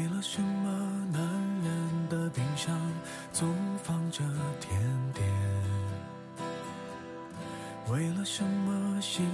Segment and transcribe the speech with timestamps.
[0.00, 0.70] 为了什么
[1.12, 1.22] 男
[1.62, 2.74] 人的冰箱
[3.34, 3.54] 总
[3.84, 4.24] 放着
[4.58, 4.80] 甜
[5.12, 5.28] 点？
[7.92, 9.26] 为了什么心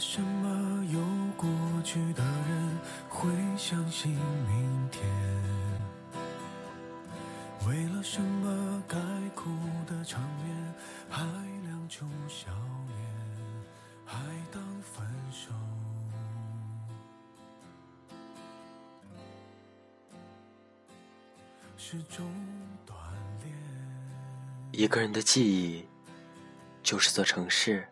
[0.00, 0.98] 什么有
[1.36, 1.46] 过
[1.84, 4.12] 去的人会相信
[4.48, 5.04] 明天？
[7.68, 8.96] 为了什么该
[9.34, 9.50] 哭
[9.86, 10.74] 的场面
[11.10, 11.22] 还
[11.66, 12.46] 亮出笑
[12.88, 12.96] 脸，
[14.06, 14.18] 还
[14.50, 15.52] 当分手？
[21.76, 22.26] 是种
[22.86, 22.94] 锻
[23.44, 23.54] 炼。
[24.72, 25.84] 一个人的记忆，
[26.82, 27.86] 就是座城市。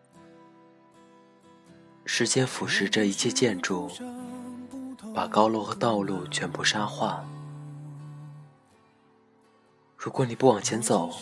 [2.11, 3.87] 时间腐蚀着一切建筑，
[5.13, 7.23] 把高楼和道路全部沙化。
[9.95, 11.13] 如果你不往前走，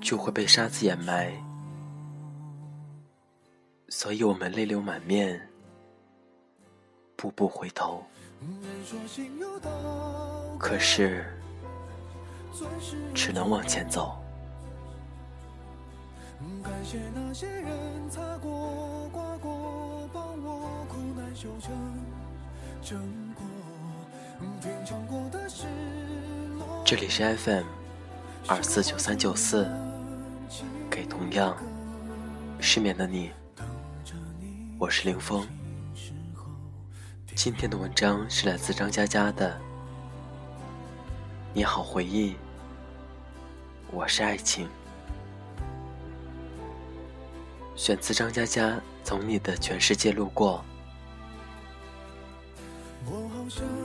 [0.00, 1.30] 就会被沙子掩埋。
[3.90, 5.48] 所以我们泪流满面，
[7.14, 8.02] 步步回头。
[10.58, 11.26] 可是，
[13.14, 14.18] 只能往前走。
[16.62, 21.72] 感谢那些人擦过、刮过，帮我苦难修成
[22.82, 22.98] 正
[23.34, 23.42] 果。
[24.60, 25.64] 品尝过的失
[26.58, 27.64] 落，这里是 FM
[28.48, 29.66] 二四九三九四，
[30.90, 31.56] 给同样
[32.60, 33.30] 失眠的你，
[34.78, 35.46] 我是凌峰。
[37.34, 39.58] 今天的文章是来自张嘉佳的。
[41.54, 42.36] 你好，回忆，
[43.90, 44.68] 我是爱情。
[47.76, 48.70] 选自张嘉佳
[49.04, 50.64] 《从你的全世界路过》。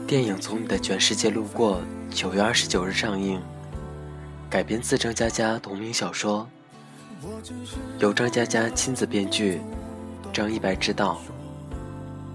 [0.06, 1.82] 电影《从你的全世界路过》
[2.14, 3.40] 九月二十九日上映，
[4.48, 6.48] 改编自张嘉佳同名小说，
[7.98, 9.60] 由张嘉佳亲自编剧，
[10.32, 11.20] 张一白执导，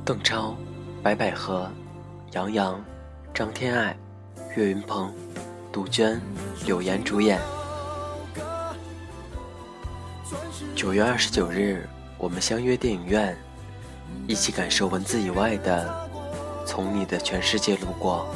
[0.05, 0.55] 邓超、
[1.01, 1.71] 白百合、
[2.33, 2.79] 杨洋、
[3.33, 3.97] 张天爱、
[4.55, 5.11] 岳云鹏、
[5.71, 6.21] 杜鹃、
[6.67, 7.41] 柳岩主演。
[10.75, 11.87] 九月二十九日，
[12.17, 13.37] 我们相约电影院，
[14.27, 16.09] 一起感受文字以外的
[16.65, 18.33] 从你的全世界路过。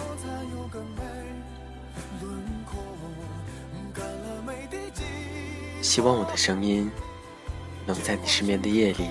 [5.81, 6.89] 希望我的声音
[7.85, 9.09] 能在你失眠的夜里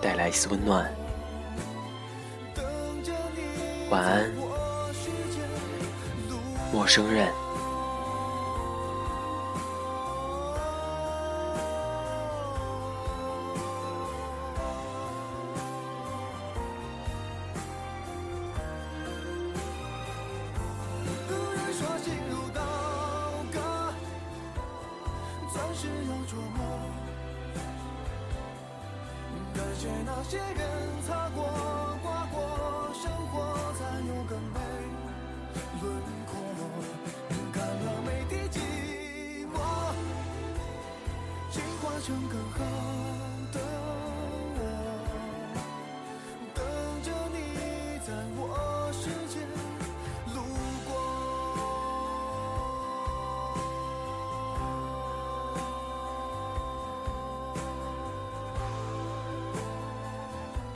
[0.00, 0.88] 带来一丝温暖。
[3.90, 4.32] 晚安，
[6.72, 7.28] 陌生人。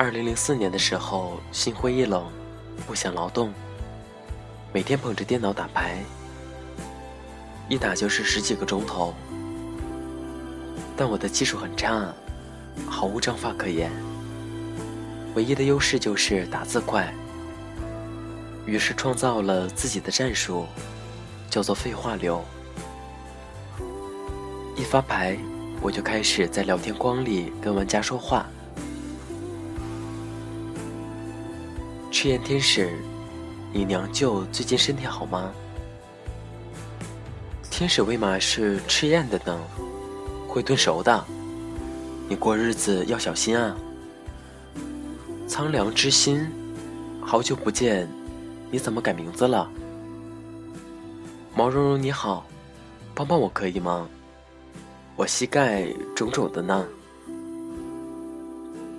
[0.06, 2.30] 二零零四年的时候，心灰意冷，
[2.86, 3.52] 不想劳动，
[4.72, 5.98] 每天捧着电脑打牌，
[7.68, 9.12] 一打就是十几个钟头。
[10.96, 12.14] 但我的技术很差，
[12.88, 13.90] 毫无章法可言，
[15.34, 17.12] 唯一的优势就是打字快。
[18.64, 20.66] 于是创造了自己的战术，
[21.50, 22.44] 叫做废话流。
[24.76, 25.36] 一发牌，
[25.80, 28.46] 我就开始在聊天框里跟玩家说话。
[32.26, 32.90] 赤焰天使，
[33.72, 35.52] 你娘舅最近身体好吗？
[37.70, 39.56] 天使为嘛是赤焰的呢？
[40.48, 41.24] 会炖熟的，
[42.28, 43.76] 你过日子要小心啊！
[45.46, 46.44] 苍凉之心，
[47.20, 48.08] 好久不见，
[48.72, 49.70] 你怎么改名字了？
[51.54, 52.44] 毛茸茸你好，
[53.14, 54.08] 帮帮我可以吗？
[55.14, 55.86] 我膝盖
[56.16, 56.84] 肿肿的呢。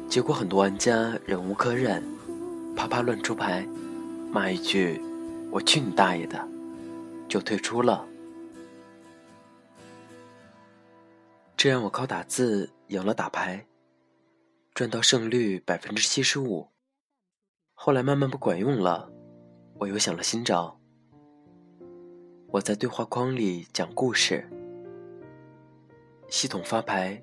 [0.07, 2.01] 结果很多玩家忍无可忍。
[2.77, 3.67] 啪啪乱出牌，
[4.31, 5.01] 骂一句
[5.51, 6.47] “我去你大爷的”，
[7.27, 8.07] 就退出了。
[11.57, 13.65] 这样我靠打字赢了打牌，
[14.75, 16.69] 赚到胜率百分之七十五。
[17.73, 19.11] 后来慢慢不管用了，
[19.79, 20.79] 我又想了新招。
[22.49, 24.47] 我在对话框里讲故事，
[26.29, 27.19] 系统发牌，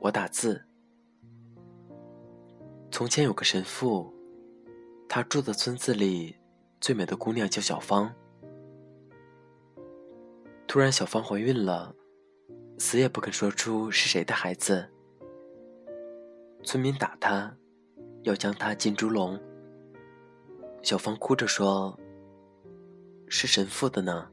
[0.00, 0.64] 我打字。
[2.90, 4.12] 从前有个神父，
[5.14, 6.34] 他住的村子里
[6.80, 8.12] 最美的姑娘叫小芳。
[10.66, 11.94] 突然，小芳怀孕了，
[12.80, 14.90] 死也不肯说出是谁的孩子。
[16.64, 17.56] 村民打她，
[18.24, 19.40] 要将她进猪笼。
[20.82, 21.96] 小芳哭着说
[23.30, 24.32] ：“是神父的呢。”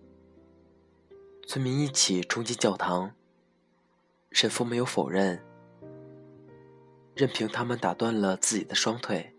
[1.47, 3.13] 村民一起冲进教堂。
[4.31, 5.39] 神父没有否认，
[7.13, 9.35] 任凭他们打断了自己的双腿。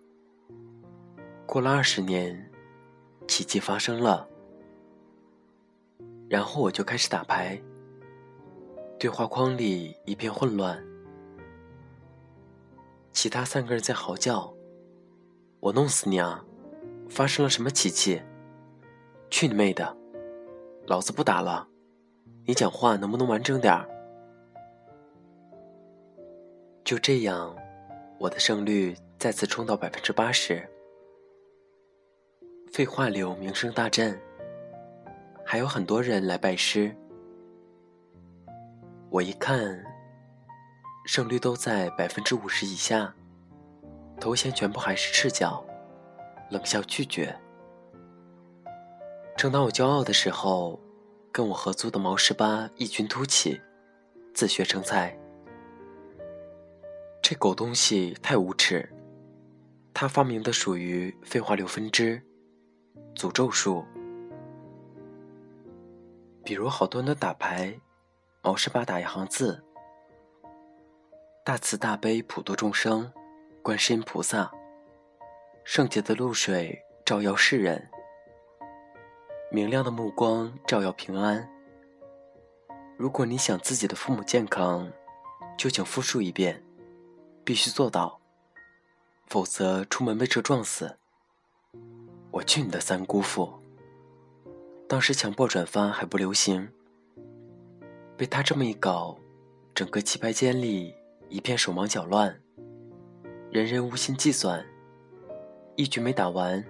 [1.46, 2.50] 过了二十年，
[3.28, 4.26] 奇迹发生了。
[6.28, 7.60] 然后我就开始打牌，
[8.98, 10.82] 对话框里一片混乱，
[13.10, 14.54] 其他三个人在嚎叫
[15.60, 16.42] ：“我弄死你啊！
[17.10, 18.22] 发生了什么奇迹？
[19.28, 19.94] 去你妹的！
[20.86, 21.68] 老子不打了！
[22.46, 23.86] 你讲话能不能完整点儿？”
[26.82, 27.54] 就这样，
[28.18, 30.66] 我的胜率再次冲到百分之八十，
[32.72, 34.18] 废话流名声大振。
[35.44, 36.96] 还有很多人来拜师，
[39.10, 39.84] 我一看，
[41.04, 43.14] 胜率都在百分之五十以下，
[44.18, 45.62] 头衔全部还是赤脚，
[46.50, 47.38] 冷笑拒绝。
[49.36, 50.80] 正当我骄傲的时候，
[51.30, 53.60] 跟我合租的毛十八异军突起，
[54.32, 55.14] 自学成才。
[57.20, 58.88] 这狗东西太无耻，
[59.92, 62.22] 他发明的属于废话六分支，
[63.14, 63.84] 诅咒术。
[66.44, 67.78] 比如，好多人打牌，
[68.42, 69.62] 毛十八打一行字
[71.44, 73.12] ：“大慈大悲普度众生，
[73.62, 74.50] 观世音菩萨，
[75.64, 77.88] 圣洁的露水照耀世人，
[79.50, 81.48] 明亮的目光照耀平安。”
[82.98, 84.92] 如果你想自己的父母健康，
[85.56, 86.62] 就请复述一遍，
[87.44, 88.20] 必须做到，
[89.26, 90.98] 否则出门被车撞死。
[92.32, 93.52] 我去你的三姑父！
[94.88, 96.66] 当时强迫转发还不流行，
[98.16, 99.18] 被他这么一搞，
[99.74, 100.94] 整个棋牌间里
[101.28, 102.40] 一片手忙脚乱，
[103.50, 104.64] 人人无心计算。
[105.76, 106.64] 一局没打完，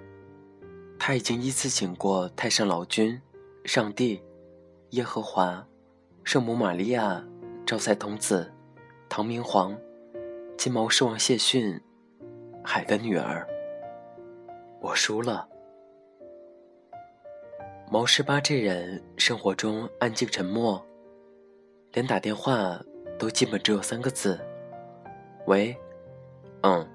[0.99, 3.21] 他已经依次请过太上老君、
[3.65, 4.21] 上帝、
[4.91, 5.65] 耶和华、
[6.25, 7.25] 圣母玛利亚、
[7.65, 8.53] 招财童子、
[9.09, 9.79] 唐明皇、
[10.59, 11.81] 金毛狮王谢逊、
[12.65, 13.47] 海的女儿。
[14.81, 15.49] 我输了。
[17.93, 20.83] 毛十八这人生活中安静沉默，
[21.93, 22.83] 连打电话
[23.19, 24.41] 都基本只有三个字
[25.47, 25.77] ：“喂，
[26.63, 26.89] 嗯，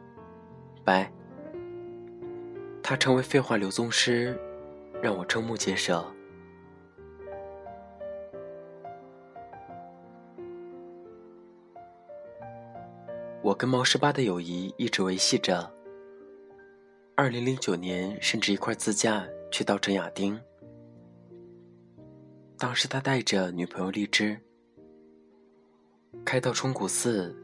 [0.83, 1.13] 拜。”
[2.81, 4.35] 他成为废话流宗师，
[4.99, 6.03] 让我瞠目结舌。
[13.43, 15.71] 我跟毛十八的友谊一直维系着。
[17.15, 20.41] 二零零九年，甚至一块自驾去稻城亚丁。
[22.59, 24.35] 当时他带着女朋友荔枝，
[26.25, 27.35] 开到冲古寺，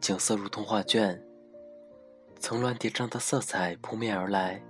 [0.00, 1.22] 景色如同画卷，
[2.40, 4.60] 层峦叠嶂的色彩扑面而来。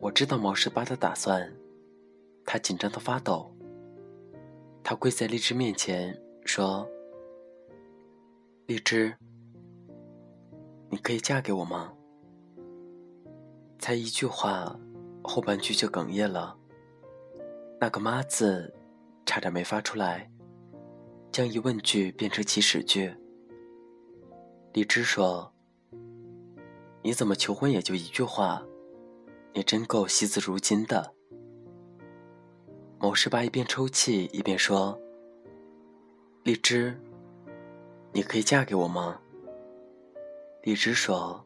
[0.00, 1.54] 我知道毛十八的打算，
[2.44, 3.54] 他紧张的发抖。
[4.82, 6.88] 他跪在荔枝面前说
[8.66, 9.14] ：“荔枝，
[10.90, 11.92] 你可以嫁给我吗？”
[13.78, 14.76] 才一句话，
[15.22, 16.58] 后半句就哽咽了。
[17.82, 18.72] 那个“妈”字，
[19.26, 20.30] 差点没发出来，
[21.32, 23.12] 将疑问句变成祈使句。
[24.72, 25.52] 荔枝说
[27.02, 28.64] ：“你怎么求婚也就一句话？
[29.52, 31.12] 你真够惜字如金的。”
[33.02, 34.96] 某十八一边抽泣一边说
[36.44, 36.96] ：“荔枝，
[38.12, 39.20] 你可以嫁给我吗？”
[40.62, 41.44] 荔枝说：“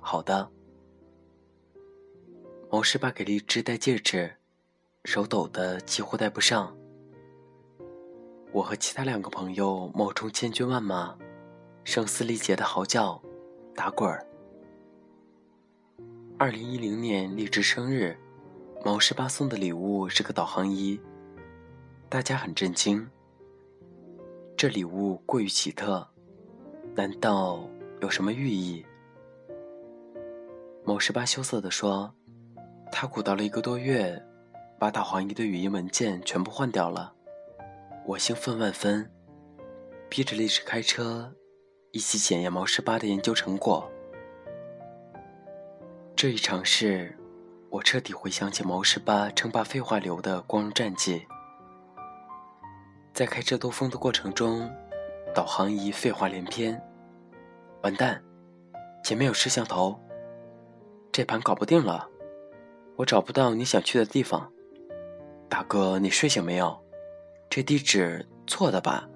[0.00, 0.50] 好的。”
[2.72, 4.37] 某十八给荔枝戴戒指。
[5.04, 6.76] 手抖得几乎戴不上。
[8.52, 11.16] 我和其他两个朋友冒充千军万马，
[11.84, 13.20] 声嘶力竭的嚎叫、
[13.74, 14.26] 打滚儿。
[16.38, 18.16] 二零一零年荔枝生日，
[18.84, 21.00] 毛十八送的礼物是个导航仪，
[22.08, 23.08] 大家很震惊。
[24.56, 26.06] 这礼物过于奇特，
[26.94, 27.68] 难道
[28.00, 28.84] 有什么寓意？
[30.84, 32.12] 毛十八羞涩地说
[32.92, 34.22] ：“他鼓捣了一个多月。”
[34.78, 37.12] 把导航仪的语音文件全部换掉了，
[38.06, 39.10] 我兴奋万分，
[40.08, 41.34] 逼着荔枝开车，
[41.90, 43.90] 一起检验毛十八的研究成果。
[46.14, 47.18] 这一尝试，
[47.70, 51.26] 我彻底回想起毛十八称霸废话流的光荣战绩。
[53.12, 54.70] 在开车兜风的过程中，
[55.34, 56.80] 导航仪废话连篇。
[57.82, 58.22] 完蛋，
[59.02, 59.98] 前面有摄像头，
[61.10, 62.08] 这盘搞不定了。
[62.94, 64.52] 我找不到你想去的地方。
[65.48, 66.78] 大哥，你睡醒没有？
[67.48, 69.08] 这地址错的吧？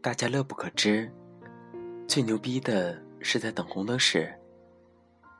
[0.00, 1.12] 大家乐不可支。
[2.06, 4.32] 最牛逼的是在等红灯时，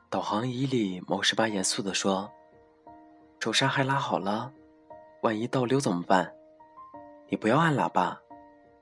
[0.09, 2.29] 导航仪里毛十八严肃地说
[3.39, 4.51] ：“手刹还拉好了。”
[5.23, 6.33] 万一倒溜怎么办？
[7.29, 8.21] 你不要按喇叭，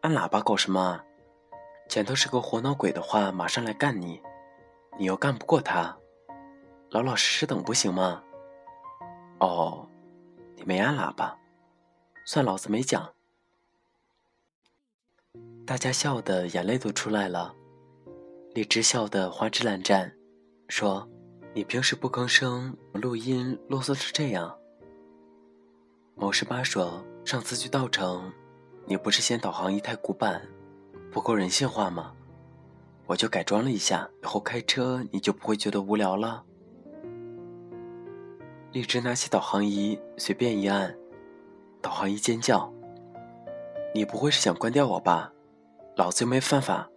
[0.01, 1.01] 按喇叭搞什么？
[1.87, 4.21] 前头是个活闹鬼的话，马上来干你，
[4.97, 5.97] 你又干不过他，
[6.89, 8.23] 老老实实等不行吗？
[9.39, 9.87] 哦，
[10.55, 11.37] 你没按喇叭，
[12.25, 13.13] 算老子没讲。
[15.65, 17.53] 大家笑的眼泪都出来了，
[18.55, 20.11] 荔枝笑得花枝乱颤，
[20.69, 21.07] 说
[21.53, 24.57] ：“你平时不吭声，录音啰嗦成这样。”
[26.15, 28.33] 毛十八说：“上次去稻城，
[28.85, 30.41] 你不是嫌导航仪太古板，
[31.11, 32.13] 不够人性化吗？
[33.05, 36.43] 我就改装了一下，以后开车你就不会觉得无聊了。”
[38.73, 40.93] 荔枝拿起导航仪，随便一按，
[41.81, 42.71] 导航仪尖叫
[43.95, 45.31] ：“你不会是想关掉我吧？
[45.95, 46.89] 老子又没犯法，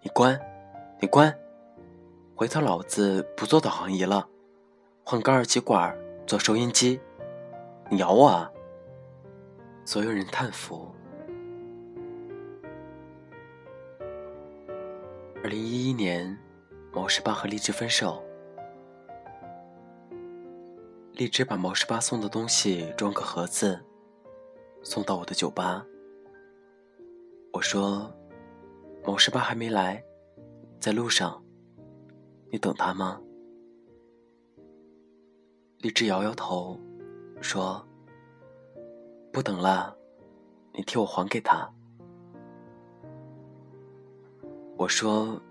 [0.00, 0.40] 你关，
[1.00, 1.36] 你关！
[2.36, 4.28] 回头老子不做导航仪了，
[5.04, 5.94] 换个二极管
[6.24, 7.00] 做收音机，
[7.90, 8.50] 你咬我啊！”
[9.84, 10.94] 所有人叹服。
[15.42, 16.38] 二零一一年，
[16.92, 18.22] 毛十八和荔枝分手。
[21.18, 23.84] 荔枝把毛十八送的东西装个盒子，
[24.84, 25.84] 送到我的酒吧。
[27.52, 28.14] 我说
[29.04, 30.00] ：“毛十八还没来，
[30.78, 31.44] 在路上，
[32.52, 33.20] 你等他吗？”
[35.82, 36.80] 荔枝摇摇头，
[37.40, 37.84] 说。
[39.32, 39.96] 不等了，
[40.72, 41.68] 你替我还给他。
[44.76, 45.42] 我说，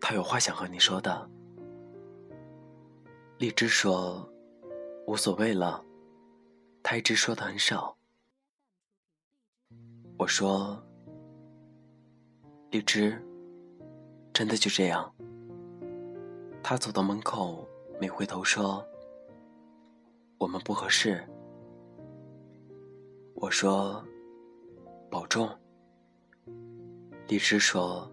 [0.00, 1.30] 他有话想和你说的。
[3.38, 4.28] 荔枝说，
[5.06, 5.84] 无所谓了，
[6.82, 7.96] 他一直说的很少。
[10.18, 10.82] 我说，
[12.70, 13.22] 荔枝，
[14.32, 15.14] 真的就这样。
[16.62, 17.68] 他走到门口，
[18.00, 18.84] 没回头说，
[20.38, 21.22] 我们不合适。
[23.34, 24.02] 我说
[25.10, 25.48] ：“保重。”
[27.28, 28.10] 荔枝说：“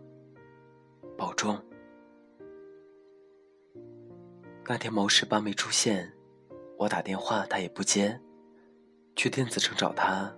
[1.17, 1.57] 保重。”
[4.67, 6.12] 那天毛十八没出现，
[6.81, 8.19] 我打电话他也不接。
[9.15, 10.33] 去电子城找他，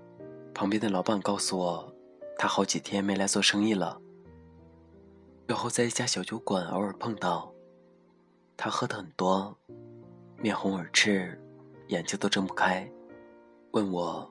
[0.53, 1.95] 旁边的老板告诉我，
[2.38, 3.97] 他好几天没来做生意了。
[5.47, 7.50] 然后在一家小酒馆偶尔碰到，
[8.57, 9.57] 他喝的很多，
[10.38, 11.41] 面红耳赤，
[11.88, 12.91] 眼睛都睁不开，
[13.71, 14.29] 问我。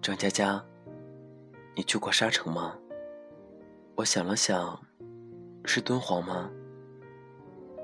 [0.00, 0.64] 张佳佳，
[1.76, 2.74] 你去过沙城吗？
[3.96, 4.80] 我想了想，
[5.66, 6.50] 是敦煌吗？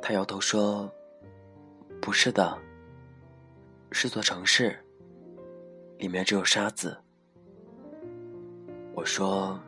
[0.01, 0.91] 他摇头说
[2.01, 2.57] ：“不是的，
[3.99, 4.79] 是座城市，
[5.97, 6.95] 里面只有沙子。”
[8.95, 9.59] 我说：“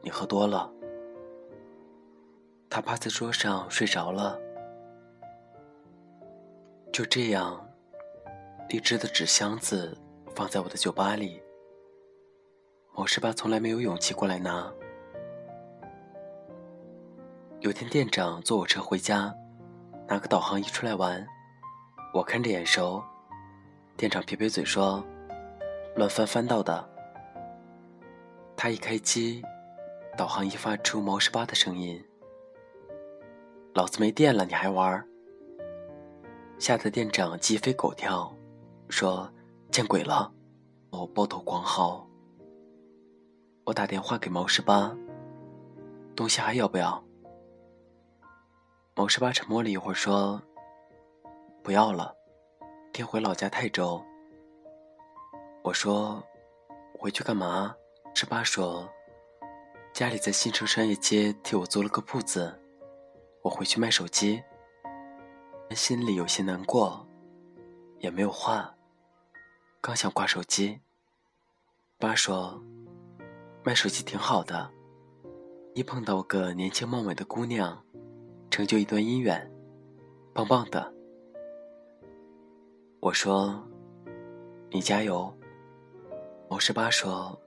[0.00, 0.72] 你喝多了。”
[2.70, 4.40] 他趴在桌上睡着了。
[6.90, 7.68] 就这样，
[8.70, 9.94] 荔枝的纸箱子
[10.34, 11.42] 放在我的酒吧里。
[12.94, 14.72] 我十八从来没有勇气过来拿。
[17.60, 19.34] 有天店长坐我车回家，
[20.08, 21.26] 拿个导航仪出来玩，
[22.14, 23.04] 我看着眼熟。
[23.96, 25.04] 店长撇撇嘴说
[25.94, 26.88] ：“乱翻翻到的。”
[28.56, 29.42] 他一开机，
[30.16, 32.04] 导航一发出毛十八的声音
[33.74, 35.06] ：“老子没电了，你还玩？”
[36.58, 38.34] 吓得店长鸡飞狗跳，
[38.88, 39.30] 说
[39.70, 40.32] ：“见鬼了！”
[40.90, 42.08] 我抱头狂嚎。
[43.64, 44.96] 我打电话给毛十八，
[46.14, 47.02] 东西还要不要？
[48.94, 50.40] 毛十八沉默了一会儿，说
[51.62, 52.14] ：“不要了，
[52.94, 54.00] 天回老家泰州。”
[55.64, 56.24] 我说
[56.96, 57.74] ：“回去干嘛？”
[58.14, 58.88] 是八说
[59.92, 62.56] ：“家里在新城商业街替我租了个铺子，
[63.42, 64.40] 我回去卖手机。”
[65.74, 67.04] 心里有些难过，
[67.98, 68.72] 也没有话，
[69.80, 70.80] 刚想挂手机，
[71.98, 72.62] 八说。
[73.64, 74.70] 卖手机挺好的，
[75.74, 77.82] 一碰到个年轻貌美的姑娘，
[78.50, 79.50] 成就一段姻缘，
[80.32, 80.93] 棒棒的。
[83.04, 83.62] 我说
[84.72, 85.30] ：“你加油。”
[86.48, 87.38] 毛十八说：“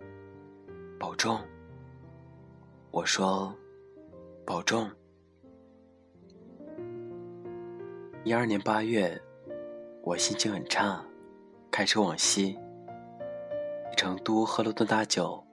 [1.00, 1.42] 保重。”
[2.94, 3.52] 我说
[4.46, 4.88] ：“保重。”
[8.24, 9.20] 一二年八月，
[10.04, 11.04] 我心情很差，
[11.72, 12.56] 开车往西，
[13.98, 15.44] 成都喝了顿大酒。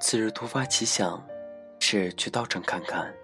[0.00, 1.22] 次日突发奇想，
[1.78, 3.14] 是去稻城看看。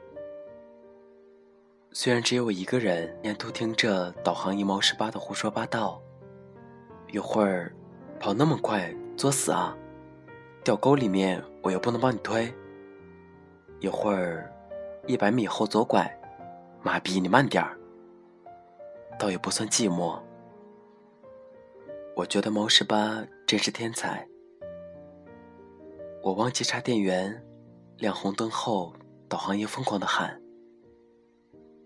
[1.94, 6.00] 虽然只有我一个人，沿途听着导航一毛十八的胡说八道，
[7.12, 7.70] 一会儿
[8.18, 9.76] 跑那么快作死啊，
[10.64, 12.52] 掉沟里面我又不能帮你推。
[13.78, 14.50] 一会儿
[15.06, 16.10] 一百米后左拐，
[16.82, 17.78] 妈逼你慢点儿。
[19.18, 20.18] 倒也不算寂寞，
[22.16, 24.26] 我觉得毛十八真是天才。
[26.22, 27.44] 我忘记插电源，
[27.98, 28.94] 亮红灯后，
[29.28, 30.40] 导航仪疯狂的喊：“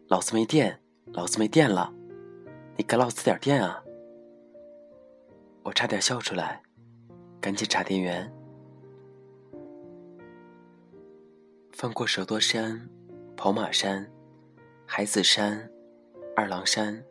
[0.09, 1.93] 老子没电，老子没电了，
[2.77, 3.83] 你给老子点电啊！”
[5.65, 6.63] 我差点笑出来，
[7.41, 8.33] 赶紧插电源。
[11.73, 12.89] 翻过蛇多山、
[13.37, 14.09] 跑马山、
[14.87, 15.69] 海子山、
[16.37, 17.05] 二郎山。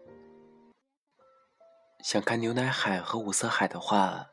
[2.01, 4.25] 想看牛奶海和五色海的话，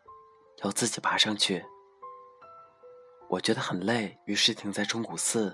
[0.62, 1.64] 要自己爬上去。
[3.28, 5.52] 我觉得很累，于是停在钟鼓寺。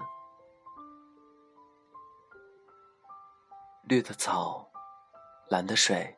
[3.89, 4.71] 绿的草，
[5.49, 6.15] 蓝的水，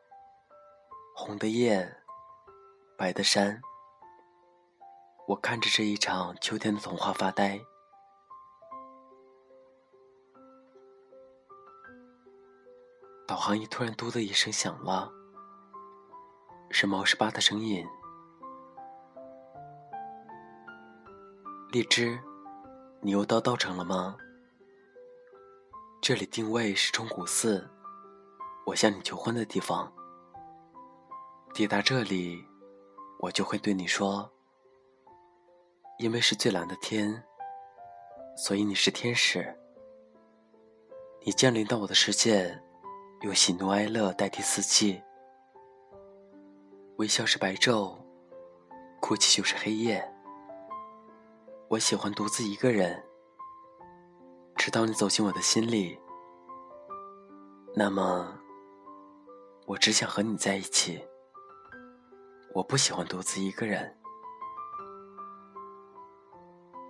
[1.15, 1.89] 红的叶，
[2.99, 3.63] 白的山。
[5.29, 7.61] 我看着这一场秋天的童话发呆。
[13.25, 15.09] 导航仪突然“嘟”的一声响了。
[16.73, 17.87] 是毛十八的声音。
[21.71, 22.19] 荔枝，
[23.01, 24.17] 你又到稻城了吗？
[26.03, 27.69] 这里定位是钟鼓寺，
[28.65, 29.93] 我向你求婚的地方。
[31.53, 32.43] 抵达这里，
[33.19, 34.33] 我就会对你说：
[35.99, 37.23] 因为是最蓝的天，
[38.35, 39.55] 所以你是天使。
[41.23, 42.59] 你降临到我的世界，
[43.21, 45.03] 用喜怒哀乐代替四季。
[46.97, 47.95] 微笑是白昼，
[49.03, 50.03] 哭泣就是黑夜。
[51.69, 53.05] 我喜欢独自一个人，
[54.61, 55.99] 直到你走进我的心里。
[57.75, 58.39] 那么，
[59.65, 61.03] 我只想和你在一起。
[62.55, 63.97] 我不喜欢独自一个人。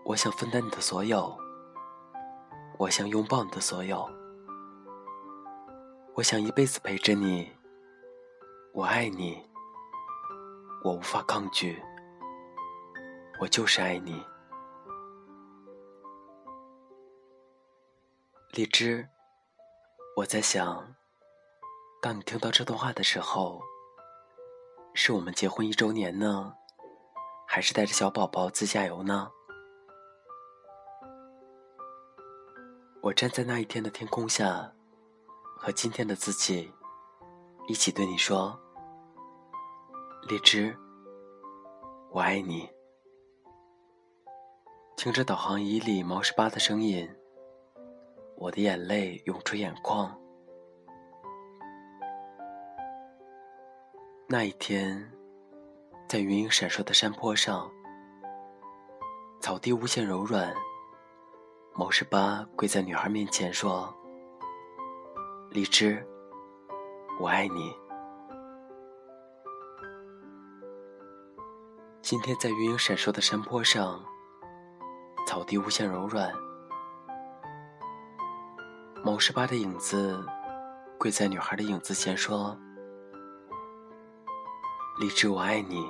[0.04, 1.38] 我想分担你的所有，
[2.76, 4.10] 我想拥抱你的所有，
[6.16, 7.52] 我想一辈子陪着你。
[8.74, 9.48] 我爱你。
[10.82, 11.80] 我无法抗拒，
[13.40, 14.20] 我就是爱你，
[18.52, 19.08] 荔枝。
[20.16, 20.96] 我在想，
[22.02, 23.62] 当你听到这段话的时候，
[24.92, 26.52] 是我们结婚一周年呢，
[27.46, 29.30] 还是带着小宝宝自驾游呢？
[33.02, 34.72] 我站在那一天的天空下，
[35.56, 36.72] 和今天的自己
[37.68, 38.58] 一起对你说。
[40.28, 40.76] 荔枝，
[42.10, 42.68] 我爱你。
[44.96, 47.08] 听着导航仪里毛十八的声音，
[48.40, 50.18] 我的眼泪涌出眼眶。
[54.26, 55.12] 那一天，
[56.08, 57.70] 在云影闪烁的山坡上，
[59.42, 60.54] 草地无限柔软。
[61.74, 63.94] 毛十八跪在女孩面前说
[65.52, 66.02] ：“荔枝，
[67.20, 67.76] 我爱你。”
[72.00, 74.02] 今天在云影闪烁的山坡上，
[75.26, 76.32] 草地无限柔软。
[79.10, 80.24] 毛十八的影子
[80.96, 82.56] 跪在女孩的影子前说
[85.00, 85.84] ：“荔枝，我爱你。”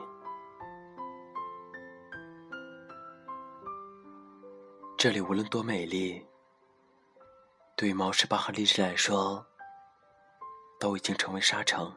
[4.96, 6.26] 这里无论多美丽，
[7.76, 9.44] 对于毛十八和荔枝来说，
[10.78, 11.94] 都已经成为沙城。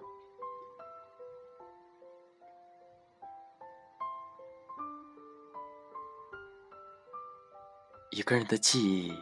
[8.11, 9.17] 一个人的记忆，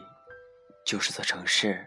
[0.84, 1.86] 就是座城市。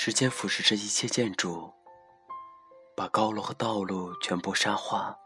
[0.00, 1.72] 时间腐蚀着一切建筑，
[2.96, 5.18] 把高楼和道路全部沙化。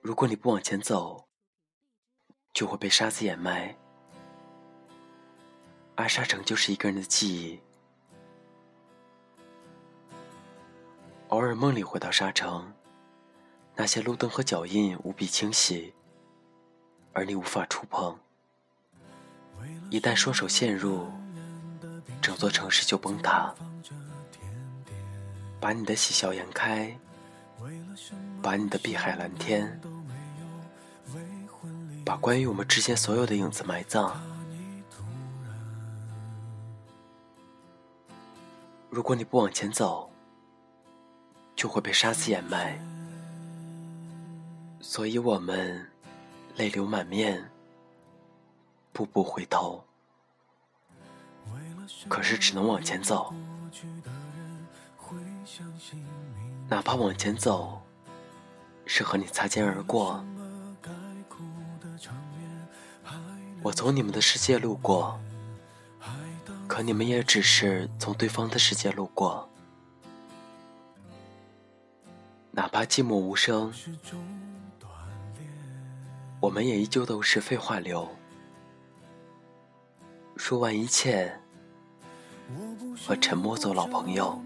[0.00, 1.28] 如果你不往前走，
[2.54, 3.76] 就会被沙子掩埋。
[5.94, 7.60] 而沙城就是一个人的记忆。
[11.28, 12.72] 偶尔梦里回到沙城，
[13.76, 15.92] 那些路灯和脚印无比清晰。
[17.12, 18.18] 而你无法触碰，
[19.90, 21.12] 一旦双手陷入，
[22.22, 23.52] 整座城市就崩塌。
[25.60, 26.96] 把你的喜笑颜开，
[28.40, 29.80] 把你的碧海蓝天，
[32.04, 34.20] 把关于我们之间所有的影子埋葬。
[38.90, 40.10] 如果你不往前走，
[41.54, 42.78] 就会被沙子掩埋。
[44.80, 45.88] 所以我们
[46.56, 47.50] 泪流满面，
[48.92, 49.84] 步步回头。
[52.08, 53.32] 可是只能往前走，
[56.68, 57.82] 哪怕往前走
[58.86, 60.24] 是和你擦肩而过。
[63.62, 65.20] 我从你们的世界路过，
[66.66, 69.48] 可你们也只是从对方的世界路过。
[72.50, 73.72] 哪怕寂寞无声，
[76.40, 78.08] 我们也依旧都是废话流。
[80.36, 81.38] 说完一切。
[83.06, 84.40] 和沉默做老朋友。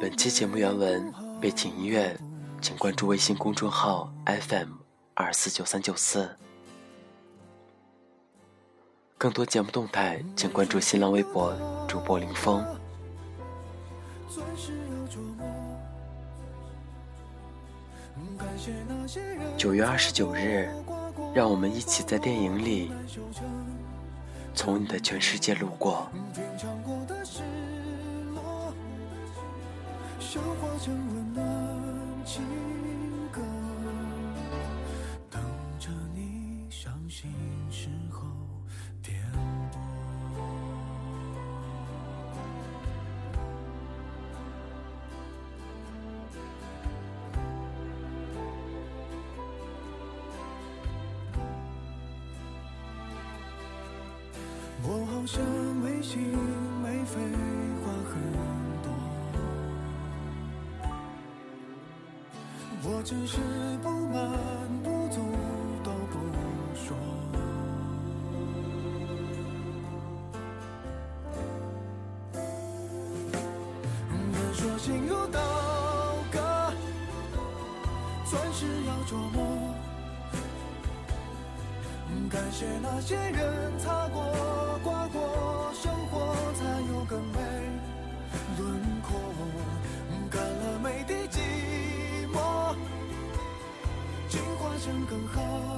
[0.00, 2.18] 本期节目原文背景音乐，
[2.60, 4.72] 请关注微信公众号 FM
[5.14, 6.36] 二四九三九四。
[9.16, 11.52] 更多节目动态，请关注新浪微博
[11.88, 12.64] 主播林峰。
[19.56, 20.68] 九月二十九日，
[21.34, 22.92] 让我们一起在电影里，
[24.54, 26.08] 从你的全世界路过。
[55.30, 56.18] 像没心
[56.82, 57.20] 没肺，
[57.84, 58.16] 话很
[58.82, 58.88] 多。
[62.82, 63.36] 我只是
[63.82, 64.16] 不满
[64.82, 65.20] 不足
[65.84, 66.16] 都不
[66.74, 66.96] 说。
[74.32, 75.38] 人说心如刀
[76.32, 76.72] 割，
[78.24, 79.36] 钻石要琢磨。
[82.30, 84.22] 感谢那些人擦、过，
[94.88, 95.77] 人更好。